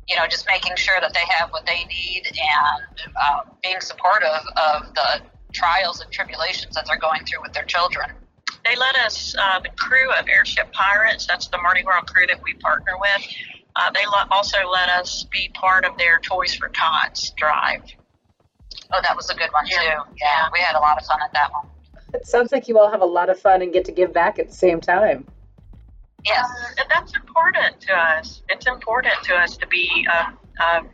you 0.09 0.15
know, 0.15 0.25
just 0.27 0.47
making 0.47 0.75
sure 0.75 0.99
that 0.99 1.13
they 1.13 1.25
have 1.37 1.51
what 1.51 1.65
they 1.65 1.83
need 1.85 2.23
and 2.25 3.11
uh, 3.15 3.41
being 3.61 3.79
supportive 3.79 4.43
of 4.57 4.93
the 4.95 5.21
trials 5.53 6.01
and 6.01 6.11
tribulations 6.11 6.75
that 6.75 6.85
they're 6.87 6.99
going 6.99 7.23
through 7.25 7.41
with 7.41 7.53
their 7.53 7.65
children. 7.65 8.09
They 8.65 8.75
let 8.75 8.95
us, 8.97 9.35
uh, 9.39 9.59
the 9.59 9.69
crew 9.77 10.11
of 10.11 10.27
Airship 10.27 10.71
Pirates, 10.73 11.25
that's 11.25 11.47
the 11.47 11.57
Mardi 11.59 11.83
Gras 11.83 12.01
crew 12.01 12.25
that 12.27 12.41
we 12.43 12.55
partner 12.55 12.93
with, 12.99 13.27
uh, 13.75 13.91
they 13.91 14.03
also 14.31 14.57
let 14.71 14.89
us 14.89 15.25
be 15.31 15.49
part 15.53 15.85
of 15.85 15.97
their 15.97 16.19
Toys 16.19 16.55
for 16.55 16.69
Tots 16.69 17.31
drive. 17.37 17.83
Oh, 18.91 18.99
that 19.03 19.15
was 19.15 19.29
a 19.29 19.35
good 19.35 19.49
one 19.51 19.65
yeah. 19.67 19.77
too. 19.77 20.11
Yeah, 20.19 20.49
we 20.51 20.59
had 20.59 20.75
a 20.75 20.79
lot 20.79 20.97
of 20.97 21.05
fun 21.05 21.19
at 21.23 21.31
that 21.33 21.51
one. 21.51 21.67
It 22.13 22.25
sounds 22.25 22.51
like 22.51 22.67
you 22.67 22.79
all 22.79 22.89
have 22.89 23.01
a 23.01 23.05
lot 23.05 23.29
of 23.29 23.39
fun 23.39 23.61
and 23.61 23.71
get 23.71 23.85
to 23.85 23.91
give 23.91 24.11
back 24.11 24.39
at 24.39 24.47
the 24.47 24.53
same 24.53 24.81
time. 24.81 25.27
Yes. 26.25 26.47
That's 26.93 27.15
important 27.15 27.79
to 27.81 27.93
us. 27.93 28.41
It's 28.49 28.67
important 28.67 29.13
to 29.23 29.35
us 29.35 29.57
to 29.57 29.67
be 29.67 30.05
a, 30.11 30.63
a, 30.63 30.85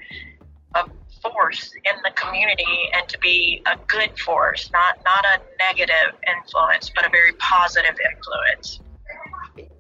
a, 0.76 0.86
force 1.22 1.74
in 1.74 2.02
the 2.04 2.12
community 2.12 2.90
and 2.94 3.10
to 3.10 3.18
be 3.18 3.62
a 3.66 3.78
good 3.88 4.18
force, 4.20 4.70
not, 4.72 5.00
not 5.04 5.26
a 5.26 5.42
negative 5.58 6.20
influence, 6.38 6.92
but 6.94 7.04
a 7.06 7.10
very 7.10 7.32
positive 7.34 7.96
influence. 8.14 8.80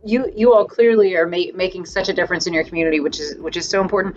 You, 0.03 0.31
you 0.35 0.53
all 0.53 0.65
clearly 0.65 1.15
are 1.15 1.27
ma- 1.27 1.53
making 1.53 1.85
such 1.85 2.09
a 2.09 2.13
difference 2.13 2.47
in 2.47 2.53
your 2.53 2.63
community, 2.63 2.99
which 2.99 3.19
is 3.19 3.35
which 3.37 3.57
is 3.57 3.67
so 3.67 3.81
important. 3.81 4.15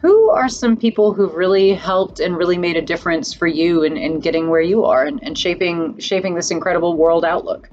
Who 0.00 0.30
are 0.30 0.48
some 0.48 0.76
people 0.76 1.12
who've 1.12 1.34
really 1.34 1.74
helped 1.74 2.20
and 2.20 2.36
really 2.36 2.56
made 2.56 2.76
a 2.76 2.82
difference 2.82 3.34
for 3.34 3.46
you 3.46 3.82
in, 3.82 3.98
in 3.98 4.20
getting 4.20 4.48
where 4.48 4.62
you 4.62 4.84
are 4.84 5.04
and, 5.04 5.22
and 5.22 5.36
shaping 5.36 5.98
shaping 5.98 6.34
this 6.34 6.50
incredible 6.50 6.96
world 6.96 7.24
outlook? 7.24 7.68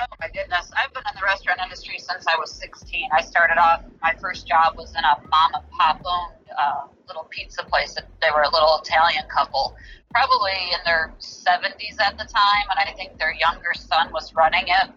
Oh 0.00 0.06
my 0.20 0.28
goodness. 0.28 0.70
I've 0.76 0.92
been 0.94 1.02
in 1.06 1.14
the 1.14 1.24
restaurant 1.24 1.60
industry 1.62 1.98
since 1.98 2.26
I 2.26 2.36
was 2.36 2.50
16. 2.52 3.10
I 3.12 3.20
started 3.22 3.58
off, 3.58 3.84
my 4.02 4.14
first 4.20 4.46
job 4.46 4.76
was 4.76 4.90
in 4.90 5.04
a 5.04 5.20
mom 5.28 5.52
and 5.54 5.70
pop 5.70 6.00
owned 6.04 6.34
uh, 6.56 6.86
little 7.06 7.26
pizza 7.30 7.62
place. 7.64 7.94
They 7.94 8.30
were 8.34 8.42
a 8.42 8.50
little 8.50 8.80
Italian 8.82 9.24
couple, 9.28 9.76
probably 10.10 10.56
in 10.72 10.80
their 10.84 11.12
70s 11.20 12.00
at 12.00 12.16
the 12.16 12.24
time, 12.24 12.66
and 12.70 12.78
I 12.78 12.92
think 12.96 13.18
their 13.18 13.34
younger 13.34 13.74
son 13.74 14.10
was 14.12 14.34
running 14.34 14.64
it. 14.66 14.90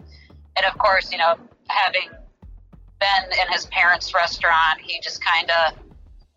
And 0.55 0.65
of 0.65 0.77
course, 0.77 1.11
you 1.11 1.17
know, 1.17 1.35
having 1.67 2.09
been 2.99 3.25
in 3.31 3.51
his 3.51 3.65
parents' 3.67 4.13
restaurant, 4.13 4.79
he 4.81 4.99
just 5.01 5.23
kind 5.23 5.51
of 5.51 5.73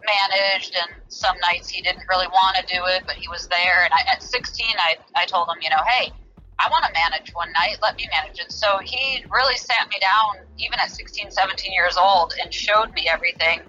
managed 0.05 0.77
and 0.77 0.95
some 1.09 1.37
nights 1.41 1.69
he 1.69 1.83
didn't 1.83 2.05
really 2.09 2.29
want 2.29 2.57
to 2.57 2.63
do 2.73 2.81
it 2.87 3.03
but 3.05 3.17
he 3.17 3.27
was 3.29 3.49
there 3.49 3.83
and 3.83 3.93
I, 3.93 4.13
at 4.13 4.23
16 4.23 4.65
I, 4.79 4.95
I 5.17 5.27
told 5.27 5.49
him 5.49 5.57
you 5.61 5.71
know 5.71 5.83
hey 5.89 6.13
I 6.59 6.69
want 6.69 6.85
to 6.87 6.93
manage 6.93 7.33
one 7.35 7.53
night. 7.53 7.79
Let 7.83 7.97
me 7.97 8.09
manage 8.13 8.41
it. 8.41 8.51
So 8.51 8.79
he 8.83 9.25
really 9.31 9.57
sat 9.57 9.89
me 9.89 9.97
down, 10.01 10.45
even 10.59 10.79
at 10.81 10.91
16, 10.91 11.31
17 11.31 11.73
years 11.73 11.97
old, 11.97 12.35
and 12.43 12.53
showed 12.53 12.93
me 12.95 13.07
everything. 13.09 13.61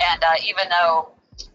And 0.00 0.24
uh, 0.24 0.34
even 0.44 0.68
though 0.68 1.12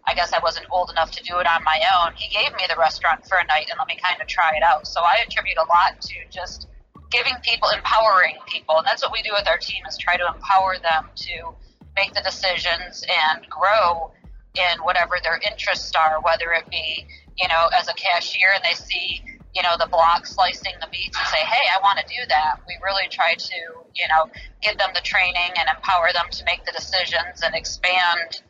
I 0.07 0.13
guess 0.13 0.33
I 0.33 0.39
wasn't 0.39 0.67
old 0.71 0.89
enough 0.89 1.11
to 1.11 1.23
do 1.23 1.37
it 1.39 1.47
on 1.47 1.63
my 1.63 1.79
own, 1.99 2.13
he 2.15 2.29
gave 2.33 2.53
me 2.53 2.63
the 2.69 2.75
restaurant 2.79 3.27
for 3.27 3.37
a 3.37 3.45
night 3.45 3.67
and 3.69 3.77
let 3.77 3.87
me 3.87 3.97
kind 4.01 4.21
of 4.21 4.27
try 4.27 4.53
it 4.55 4.63
out. 4.63 4.87
So 4.87 5.01
I 5.01 5.23
attribute 5.25 5.57
a 5.57 5.67
lot 5.67 5.99
to 6.01 6.15
just 6.31 6.67
giving 7.11 7.33
people, 7.43 7.69
empowering 7.69 8.35
people. 8.47 8.77
And 8.77 8.85
that's 8.85 9.03
what 9.03 9.11
we 9.11 9.21
do 9.21 9.31
with 9.33 9.47
our 9.47 9.57
team 9.57 9.83
is 9.87 9.97
try 9.97 10.17
to 10.17 10.25
empower 10.33 10.75
them 10.81 11.09
to 11.15 11.53
make 11.95 12.13
the 12.13 12.21
decisions 12.21 13.03
and 13.03 13.47
grow 13.49 14.11
in 14.55 14.83
whatever 14.83 15.17
their 15.23 15.39
interests 15.49 15.91
are, 15.95 16.21
whether 16.21 16.51
it 16.53 16.69
be, 16.69 17.05
you 17.37 17.47
know, 17.47 17.69
as 17.77 17.87
a 17.87 17.93
cashier 17.93 18.49
and 18.55 18.63
they 18.63 18.73
see, 18.73 19.21
you 19.57 19.63
know, 19.63 19.75
the 19.79 19.89
block 19.89 20.27
slicing 20.27 20.73
the 20.79 20.87
meats 20.91 21.17
and 21.17 21.27
say, 21.27 21.39
hey, 21.39 21.65
I 21.75 21.81
want 21.81 21.97
to 21.97 22.05
do 22.05 22.21
that. 22.29 22.61
We 22.67 22.77
really 22.83 23.09
try 23.09 23.33
to, 23.33 23.55
you 23.95 24.07
know, 24.07 24.29
give 24.61 24.77
them 24.77 24.91
the 24.93 25.01
training 25.01 25.51
and 25.57 25.67
empower 25.75 26.13
them 26.13 26.25
to 26.29 26.45
make 26.45 26.63
the 26.63 26.71
decisions 26.71 27.41
and 27.43 27.55
expand 27.55 28.43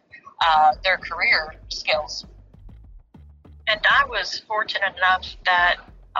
uh, 0.46 0.74
their 0.84 0.98
career 0.98 1.56
skills. 1.70 2.26
And 3.70 3.80
I 3.90 4.06
was 4.10 4.42
fortunate 4.48 4.98
enough 4.98 5.26
that, 5.46 5.78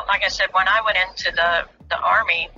like 0.08 0.24
I 0.24 0.30
said, 0.30 0.48
when 0.54 0.70
I 0.70 0.80
went 0.86 0.98
into 1.10 1.36
the, 1.36 1.68
the 1.90 2.00
army, 2.00 2.50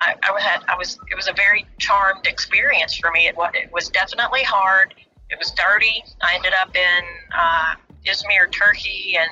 I, 0.00 0.14
I 0.22 0.40
had 0.40 0.62
I 0.68 0.76
was 0.76 0.98
it 1.10 1.16
was 1.16 1.26
a 1.26 1.32
very 1.32 1.66
charmed 1.78 2.26
experience 2.26 2.96
for 2.96 3.10
me. 3.10 3.28
It, 3.28 3.34
it 3.54 3.72
was 3.72 3.88
definitely 3.88 4.42
hard. 4.42 4.94
It 5.30 5.38
was 5.38 5.50
dirty. 5.52 6.04
I 6.20 6.34
ended 6.36 6.52
up 6.60 6.76
in 6.76 7.02
uh, 7.36 7.74
Izmir, 8.04 8.52
Turkey, 8.52 9.16
and 9.18 9.30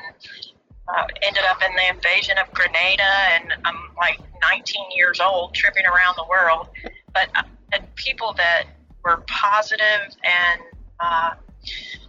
uh, 0.88 1.04
ended 1.22 1.44
up 1.48 1.58
in 1.62 1.74
the 1.74 1.88
invasion 1.94 2.36
of 2.38 2.52
Grenada. 2.52 3.02
And 3.32 3.52
I'm 3.64 3.76
like 3.96 4.18
19 4.50 4.84
years 4.94 5.20
old, 5.20 5.54
tripping 5.54 5.86
around 5.86 6.16
the 6.16 6.26
world. 6.28 6.68
But 7.12 7.28
uh, 7.34 7.42
and 7.72 7.94
people 7.96 8.34
that 8.36 8.64
were 9.02 9.24
positive 9.26 10.16
and 10.22 10.60
uh, 11.00 11.30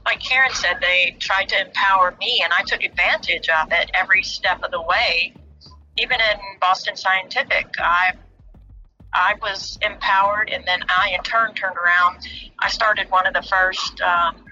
like 0.05 0.19
Karen 0.19 0.51
said, 0.53 0.77
they 0.81 1.15
tried 1.19 1.49
to 1.49 1.59
empower 1.59 2.15
me, 2.19 2.41
and 2.43 2.53
I 2.53 2.61
took 2.63 2.83
advantage 2.83 3.49
of 3.49 3.71
it 3.71 3.89
every 3.93 4.23
step 4.23 4.61
of 4.63 4.71
the 4.71 4.81
way. 4.81 5.33
Even 5.97 6.19
in 6.19 6.39
Boston 6.61 6.95
Scientific, 6.95 7.67
I 7.79 8.13
I 9.13 9.35
was 9.41 9.79
empowered, 9.81 10.49
and 10.49 10.63
then 10.65 10.83
I 10.89 11.11
in 11.15 11.23
turn 11.23 11.53
turned 11.53 11.77
around. 11.77 12.27
I 12.59 12.69
started 12.69 13.09
one 13.09 13.25
of 13.25 13.33
the 13.33 13.41
first. 13.41 13.99
Um, 14.01 14.44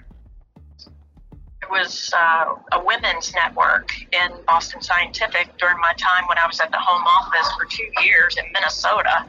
it 1.64 1.70
was 1.70 2.12
uh, 2.14 2.54
a 2.72 2.84
women's 2.84 3.32
network 3.34 3.90
in 4.12 4.30
Boston 4.46 4.82
Scientific 4.82 5.56
during 5.56 5.78
my 5.78 5.92
time 5.96 6.26
when 6.28 6.36
I 6.38 6.46
was 6.46 6.60
at 6.60 6.70
the 6.70 6.78
home 6.78 7.02
office 7.02 7.50
for 7.54 7.64
two 7.64 7.88
years 8.04 8.36
in 8.36 8.44
Minnesota. 8.52 9.26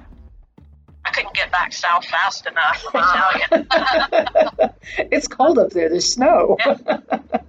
I 1.06 1.12
couldn't 1.12 1.34
get 1.34 1.52
back 1.52 1.72
south 1.72 2.06
fast 2.06 2.46
enough. 2.48 2.84
I 2.94 3.46
tell 4.60 4.70
you. 5.00 5.08
it's 5.12 5.28
cold 5.28 5.60
up 5.60 5.70
there. 5.70 5.88
There's 5.88 6.12
snow. 6.12 6.58
yeah. 6.66 6.78
I 6.88 7.40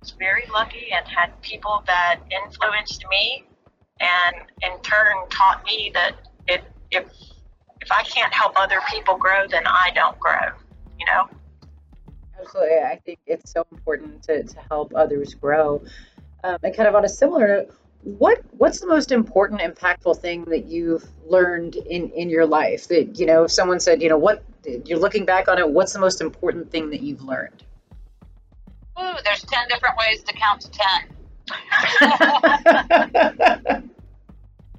was 0.00 0.10
very 0.18 0.44
lucky 0.52 0.88
and 0.94 1.06
had 1.06 1.40
people 1.40 1.82
that 1.86 2.20
influenced 2.44 3.04
me, 3.10 3.44
and 4.00 4.36
in 4.62 4.80
turn 4.82 5.14
taught 5.30 5.64
me 5.64 5.92
that 5.94 6.16
it 6.46 6.62
if 6.90 7.04
if 7.80 7.90
I 7.90 8.02
can't 8.02 8.32
help 8.34 8.54
other 8.56 8.80
people 8.90 9.16
grow, 9.16 9.46
then 9.48 9.66
I 9.66 9.90
don't 9.94 10.18
grow. 10.18 10.50
Absolutely, 12.50 12.78
I 12.78 12.96
think 12.96 13.20
it's 13.26 13.52
so 13.52 13.64
important 13.70 14.24
to, 14.24 14.42
to 14.42 14.60
help 14.68 14.92
others 14.96 15.34
grow. 15.34 15.82
Um, 16.42 16.56
and 16.62 16.74
kind 16.74 16.88
of 16.88 16.96
on 16.96 17.04
a 17.04 17.08
similar 17.08 17.46
note, 17.46 17.74
what 18.02 18.40
what's 18.52 18.80
the 18.80 18.86
most 18.86 19.12
important, 19.12 19.60
impactful 19.60 20.18
thing 20.20 20.44
that 20.46 20.64
you've 20.64 21.06
learned 21.26 21.76
in 21.76 22.10
in 22.10 22.28
your 22.30 22.46
life? 22.46 22.88
That 22.88 23.18
you 23.18 23.26
know, 23.26 23.44
if 23.44 23.52
someone 23.52 23.78
said, 23.78 24.02
you 24.02 24.08
know, 24.08 24.16
what 24.16 24.42
you're 24.84 24.98
looking 24.98 25.24
back 25.24 25.48
on 25.48 25.58
it, 25.58 25.68
what's 25.68 25.92
the 25.92 26.00
most 26.00 26.20
important 26.20 26.70
thing 26.70 26.90
that 26.90 27.02
you've 27.02 27.22
learned? 27.22 27.62
Ooh, 28.98 29.14
there's 29.22 29.42
ten 29.42 29.68
different 29.68 29.96
ways 29.98 30.24
to 30.24 30.32
count 30.34 30.62
to 30.62 30.70
ten. 30.70 31.16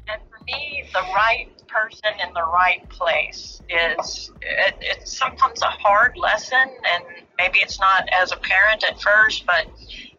and 0.07 0.21
for 0.29 0.43
me, 0.45 0.83
the 0.93 1.01
right 1.15 1.47
person 1.67 2.09
in 2.27 2.33
the 2.33 2.43
right 2.43 2.87
place 2.89 3.61
is 3.69 4.31
it, 4.41 4.75
it's 4.81 5.17
sometimes 5.17 5.61
a 5.61 5.67
hard 5.67 6.17
lesson 6.17 6.57
and 6.59 7.03
maybe 7.41 7.59
it's 7.59 7.79
not 7.79 8.07
as 8.21 8.31
apparent 8.31 8.83
at 8.89 9.01
first 9.01 9.45
but 9.45 9.65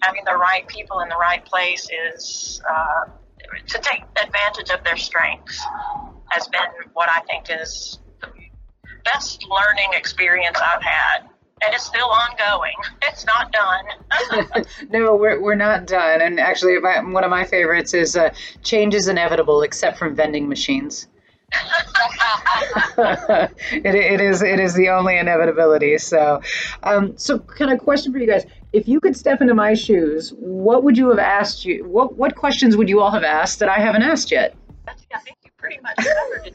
having 0.02 0.22
the 0.24 0.36
right 0.36 0.66
people 0.68 1.00
in 1.00 1.08
the 1.08 1.16
right 1.16 1.44
place 1.44 1.88
is 2.10 2.60
uh, 2.68 3.04
to 3.66 3.78
take 3.78 4.02
advantage 4.22 4.70
of 4.70 4.82
their 4.84 4.96
strengths 4.96 5.60
has 6.28 6.48
been 6.48 6.90
what 6.94 7.08
i 7.08 7.20
think 7.22 7.46
is 7.60 7.98
the 8.20 8.28
best 9.04 9.46
learning 9.48 9.90
experience 9.92 10.58
i've 10.58 10.82
had 10.82 11.28
and 11.64 11.74
it's 11.74 11.84
still 11.84 12.08
ongoing. 12.08 12.72
It's 13.08 13.26
not 13.26 13.52
done. 13.52 14.64
no, 14.90 15.16
we're, 15.16 15.40
we're 15.40 15.54
not 15.54 15.86
done. 15.86 16.22
And 16.22 16.40
actually, 16.40 16.78
my, 16.78 17.00
one 17.02 17.24
of 17.24 17.30
my 17.30 17.44
favorites 17.44 17.94
is 17.94 18.16
uh, 18.16 18.32
change 18.62 18.94
is 18.94 19.08
inevitable, 19.08 19.62
except 19.62 19.98
from 19.98 20.14
vending 20.14 20.48
machines. 20.48 21.08
it, 23.72 23.94
it 23.94 24.20
is 24.20 24.42
it 24.42 24.60
is 24.60 24.74
the 24.74 24.88
only 24.88 25.18
inevitability. 25.18 25.98
So, 25.98 26.40
um, 26.82 27.16
so 27.16 27.38
kind 27.38 27.72
of 27.72 27.78
question 27.78 28.12
for 28.12 28.18
you 28.18 28.26
guys: 28.26 28.44
If 28.72 28.88
you 28.88 29.00
could 29.00 29.16
step 29.16 29.40
into 29.40 29.54
my 29.54 29.74
shoes, 29.74 30.30
what 30.38 30.84
would 30.84 30.96
you 30.96 31.08
have 31.10 31.18
asked 31.18 31.64
you? 31.64 31.84
What 31.84 32.16
what 32.16 32.36
questions 32.36 32.76
would 32.76 32.88
you 32.88 33.00
all 33.00 33.10
have 33.10 33.24
asked 33.24 33.58
that 33.60 33.68
I 33.68 33.78
haven't 33.78 34.02
asked 34.02 34.30
yet? 34.30 34.56
I 34.88 34.92
you 35.44 35.50
pretty 35.58 35.78
much 35.82 35.96
covered 35.96 36.54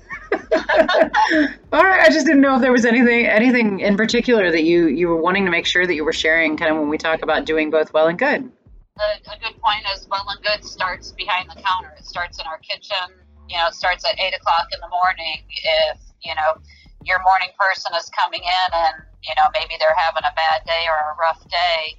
all 0.51 1.83
right, 1.83 2.01
I 2.01 2.09
just 2.09 2.25
didn't 2.25 2.41
know 2.41 2.55
if 2.55 2.61
there 2.61 2.71
was 2.71 2.85
anything 2.85 3.25
anything 3.25 3.79
in 3.79 3.97
particular 3.97 4.51
that 4.51 4.63
you 4.63 4.87
you 4.87 5.07
were 5.07 5.17
wanting 5.17 5.45
to 5.45 5.51
make 5.51 5.65
sure 5.65 5.85
that 5.85 5.95
you 5.95 6.05
were 6.05 6.13
sharing, 6.13 6.57
kind 6.57 6.71
of 6.71 6.77
when 6.77 6.89
we 6.89 6.97
talk 6.97 7.21
about 7.21 7.45
doing 7.45 7.69
both 7.69 7.93
well 7.93 8.07
and 8.07 8.17
good. 8.17 8.51
A, 8.99 9.31
a 9.31 9.39
good 9.39 9.61
point 9.61 9.83
is 9.93 10.07
well 10.09 10.25
and 10.29 10.43
good 10.43 10.63
starts 10.63 11.11
behind 11.11 11.49
the 11.49 11.61
counter. 11.61 11.93
It 11.97 12.05
starts 12.05 12.39
in 12.39 12.47
our 12.47 12.57
kitchen 12.59 13.13
you 13.49 13.57
know, 13.57 13.67
it 13.67 13.75
starts 13.75 14.05
at 14.05 14.19
eight 14.19 14.33
o'clock 14.33 14.67
in 14.73 14.79
the 14.79 14.89
morning. 14.89 15.43
If, 15.91 15.99
you 16.21 16.35
know, 16.35 16.59
your 17.03 17.23
morning 17.23 17.49
person 17.59 17.95
is 17.95 18.09
coming 18.11 18.43
in 18.43 18.69
and, 18.73 18.95
you 19.23 19.33
know, 19.35 19.47
maybe 19.53 19.75
they're 19.79 19.95
having 19.95 20.23
a 20.27 20.33
bad 20.35 20.65
day 20.65 20.85
or 20.87 21.11
a 21.11 21.15
rough 21.15 21.41
day, 21.47 21.95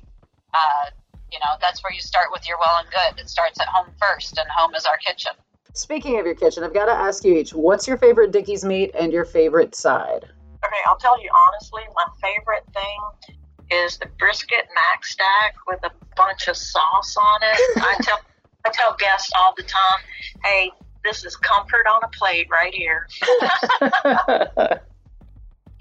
uh, 0.54 0.90
you 1.32 1.38
know, 1.40 1.56
that's 1.60 1.82
where 1.82 1.92
you 1.92 2.00
start 2.00 2.28
with 2.32 2.48
your 2.48 2.58
well 2.58 2.80
and 2.80 2.88
good. 2.90 3.20
It 3.20 3.28
starts 3.28 3.60
at 3.60 3.68
home 3.68 3.92
first, 4.00 4.38
and 4.38 4.48
home 4.48 4.74
is 4.74 4.84
our 4.86 4.96
kitchen. 4.96 5.32
Speaking 5.74 6.18
of 6.18 6.26
your 6.26 6.34
kitchen, 6.34 6.64
I've 6.64 6.74
got 6.74 6.86
to 6.86 6.92
ask 6.92 7.24
you 7.24 7.34
each 7.36 7.52
what's 7.52 7.86
your 7.86 7.98
favorite 7.98 8.32
Dickey's 8.32 8.64
meat 8.64 8.92
and 8.98 9.12
your 9.12 9.24
favorite 9.24 9.74
side? 9.74 10.24
Okay, 10.64 10.82
I'll 10.86 10.96
tell 10.96 11.22
you 11.22 11.30
honestly, 11.48 11.82
my 11.94 12.06
favorite 12.20 12.64
thing 12.72 13.36
is 13.70 13.98
the 13.98 14.06
brisket 14.18 14.66
mac 14.74 15.04
stack 15.04 15.54
with 15.66 15.78
a 15.84 15.90
bunch 16.16 16.48
of 16.48 16.56
sauce 16.56 17.16
on 17.16 17.40
it. 17.42 17.60
I 17.82 17.96
tell 18.00 18.18
I 18.66 18.70
tell 18.72 18.96
guests 18.98 19.30
all 19.38 19.54
the 19.56 19.62
time, 19.62 20.00
hey, 20.44 20.72
this 21.04 21.24
is 21.24 21.36
comfort 21.36 21.86
on 21.86 22.02
a 22.02 22.08
plate 22.08 22.48
right 22.50 22.74
here. 22.74 23.08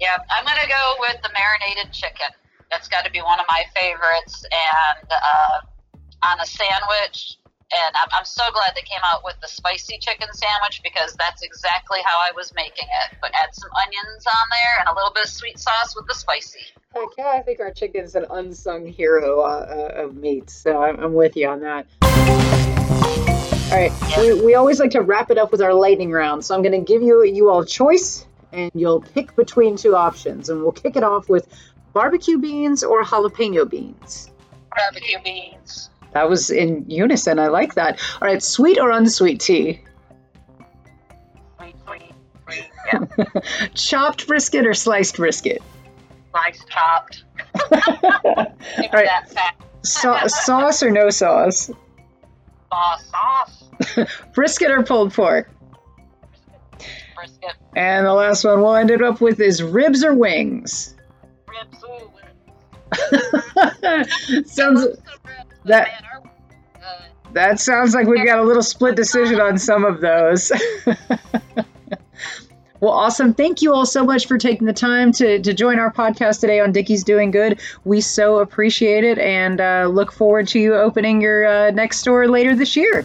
yeah, 0.00 0.16
I'm 0.30 0.44
going 0.44 0.62
to 0.62 0.68
go 0.68 0.96
with 1.00 1.16
the 1.22 1.30
marinated 1.34 1.92
chicken. 1.92 2.28
That's 2.70 2.88
got 2.88 3.04
to 3.04 3.10
be 3.10 3.20
one 3.20 3.40
of 3.40 3.46
my 3.48 3.64
favorites. 3.74 4.44
And 4.44 5.08
uh, 5.10 5.60
on 6.24 6.40
a 6.40 6.46
sandwich, 6.46 7.38
and 7.70 7.94
I'm, 7.96 8.08
I'm 8.18 8.24
so 8.24 8.44
glad 8.52 8.72
they 8.74 8.82
came 8.82 9.02
out 9.04 9.22
with 9.24 9.36
the 9.42 9.48
spicy 9.48 9.98
chicken 9.98 10.28
sandwich 10.32 10.80
because 10.82 11.14
that's 11.18 11.42
exactly 11.42 11.98
how 12.04 12.18
I 12.18 12.32
was 12.34 12.54
making 12.54 12.88
it. 12.88 13.16
But 13.20 13.32
add 13.34 13.54
some 13.54 13.70
onions 13.86 14.24
on 14.26 14.46
there 14.50 14.80
and 14.80 14.88
a 14.88 14.94
little 14.94 15.12
bit 15.12 15.24
of 15.24 15.30
sweet 15.30 15.58
sauce 15.58 15.94
with 15.94 16.06
the 16.06 16.14
spicy. 16.14 16.60
Yeah, 17.16 17.28
I 17.28 17.42
think 17.42 17.60
our 17.60 17.70
chicken's 17.70 18.14
an 18.14 18.26
unsung 18.30 18.86
hero 18.86 19.42
uh, 19.42 19.90
uh 19.94 20.04
of 20.04 20.16
meats, 20.16 20.54
so 20.54 20.82
I'm, 20.82 20.98
I'm 20.98 21.12
with 21.12 21.36
you 21.36 21.46
on 21.48 21.60
that. 21.60 22.77
All 23.70 23.74
right, 23.76 23.92
we, 24.16 24.32
we 24.42 24.54
always 24.54 24.80
like 24.80 24.92
to 24.92 25.02
wrap 25.02 25.30
it 25.30 25.36
up 25.36 25.52
with 25.52 25.60
our 25.60 25.74
lightning 25.74 26.10
round. 26.10 26.42
So 26.44 26.54
I'm 26.54 26.62
going 26.62 26.72
to 26.72 26.80
give 26.92 27.02
you 27.02 27.22
you 27.22 27.50
all 27.50 27.64
choice, 27.64 28.26
and 28.50 28.70
you'll 28.74 29.02
pick 29.02 29.36
between 29.36 29.76
two 29.76 29.94
options. 29.94 30.48
And 30.48 30.62
we'll 30.62 30.72
kick 30.72 30.96
it 30.96 31.02
off 31.04 31.28
with 31.28 31.46
barbecue 31.92 32.38
beans 32.38 32.82
or 32.82 33.02
jalapeno 33.04 33.68
beans. 33.68 34.30
Barbecue 34.74 35.18
beans. 35.22 35.90
That 36.12 36.30
was 36.30 36.50
in 36.50 36.86
unison. 36.88 37.38
I 37.38 37.48
like 37.48 37.74
that. 37.74 38.00
All 38.22 38.26
right, 38.28 38.42
sweet 38.42 38.78
or 38.78 38.90
unsweet 38.90 39.40
tea? 39.40 39.82
Sweet, 41.58 41.74
sweet, 41.86 42.12
sweet. 42.46 42.70
Yeah. 43.18 43.24
chopped 43.74 44.26
brisket 44.26 44.66
or 44.66 44.72
sliced 44.72 45.16
brisket? 45.16 45.62
Sliced 46.30 46.66
chopped. 46.70 47.24
All 48.24 48.46
right. 48.94 49.08
So- 49.82 50.16
sauce 50.26 50.82
or 50.82 50.90
no 50.90 51.10
sauce? 51.10 51.70
Sauce. 52.70 53.04
Sauce. 53.10 53.57
Brisket 54.34 54.70
or 54.70 54.82
pulled 54.82 55.12
pork? 55.12 55.50
Brisket. 57.16 57.54
And 57.76 58.06
the 58.06 58.12
last 58.12 58.44
one 58.44 58.60
we'll 58.60 58.74
end 58.74 58.90
it 58.90 59.02
up 59.02 59.20
with 59.20 59.40
is 59.40 59.62
ribs 59.62 60.04
or 60.04 60.14
wings? 60.14 60.94
Ribs. 61.48 61.84
sounds 64.46 64.86
that 65.64 65.88
that 67.32 67.60
sounds 67.60 67.94
like 67.94 68.06
we've 68.06 68.24
got 68.24 68.38
a 68.38 68.42
little 68.42 68.62
split 68.62 68.96
decision 68.96 69.40
on 69.40 69.58
some 69.58 69.84
of 69.84 70.00
those. 70.00 70.50
Well, 72.80 72.92
awesome. 72.92 73.34
Thank 73.34 73.60
you 73.60 73.74
all 73.74 73.86
so 73.86 74.04
much 74.04 74.26
for 74.26 74.38
taking 74.38 74.66
the 74.66 74.72
time 74.72 75.10
to, 75.12 75.40
to 75.40 75.52
join 75.52 75.80
our 75.80 75.92
podcast 75.92 76.40
today 76.40 76.60
on 76.60 76.70
Dickey's 76.70 77.02
Doing 77.02 77.32
Good. 77.32 77.60
We 77.84 78.00
so 78.00 78.38
appreciate 78.38 79.02
it 79.02 79.18
and 79.18 79.60
uh, 79.60 79.88
look 79.90 80.12
forward 80.12 80.46
to 80.48 80.60
you 80.60 80.76
opening 80.76 81.20
your 81.20 81.44
uh, 81.44 81.70
next 81.72 81.98
store 81.98 82.28
later 82.28 82.54
this 82.54 82.76
year. 82.76 83.04